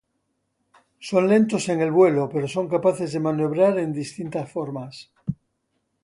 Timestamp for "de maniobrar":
3.13-3.77